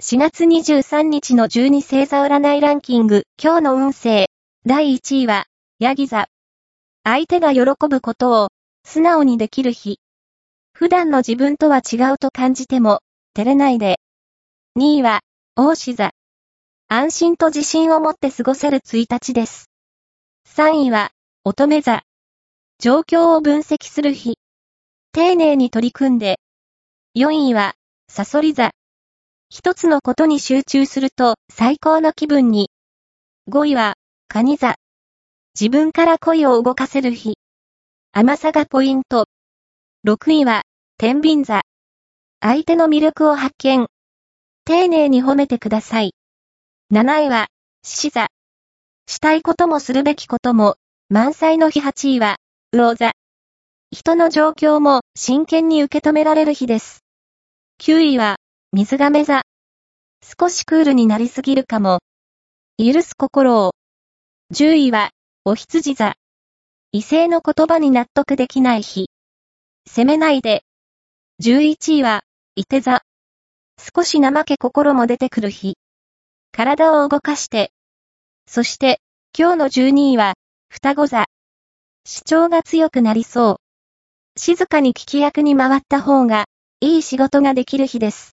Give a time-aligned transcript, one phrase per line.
[0.00, 4.30] 4月23日の12星座占いランキング、今日の運勢。
[4.64, 5.46] 第1位は、
[5.80, 6.28] ヤギ座。
[7.02, 8.48] 相手が喜ぶことを、
[8.84, 9.98] 素直にできる日。
[10.72, 13.00] 普段の自分とは違うと感じても、
[13.34, 13.98] 照れないで。
[14.78, 15.22] 2位は、
[15.56, 16.12] 大志座。
[16.86, 19.68] 安心と自信を持って過ごせる1日です。
[20.46, 21.10] 3位は、
[21.42, 22.04] 乙女座。
[22.78, 24.38] 状況を分析する日。
[25.10, 26.38] 丁寧に取り組んで。
[27.16, 27.74] 4位は、
[28.08, 28.70] サソリ座。
[29.50, 32.70] 一つのことに集中すると最高の気分に。
[33.50, 33.94] 5位は、
[34.28, 34.74] カニ座。
[35.58, 37.38] 自分から恋を動かせる日。
[38.12, 39.24] 甘さがポイント。
[40.06, 40.64] 6位は、
[40.98, 41.62] 天秤座。
[42.40, 43.86] 相手の魅力を発見。
[44.66, 46.12] 丁寧に褒めてください。
[46.92, 47.46] 7位は、
[47.82, 48.26] 獅子座。
[49.06, 50.76] したいこともするべきことも、
[51.08, 52.36] 満載の日8位は、
[52.72, 53.12] 魚座。
[53.90, 57.02] 人の状況も真剣に受け止められる日です。
[57.80, 58.36] 9位は、
[58.70, 59.40] 水亀座。
[60.22, 62.00] 少しクールになりすぎるかも。
[62.76, 63.72] 許す心を。
[64.52, 65.12] 10位は、
[65.46, 66.16] お羊座。
[66.92, 69.08] 異性の言葉に納得できない日。
[69.88, 70.64] 責めないで。
[71.42, 72.24] 11位は、
[72.56, 73.00] 伊手座。
[73.78, 75.78] 少し怠け心も出てくる日。
[76.52, 77.72] 体を動かして。
[78.46, 79.00] そして、
[79.36, 80.34] 今日の12位は、
[80.68, 81.24] 双子座。
[82.04, 83.56] 主張が強くなりそう。
[84.38, 86.44] 静かに聞き役に回った方が、
[86.80, 88.26] いい仕事ができる日です。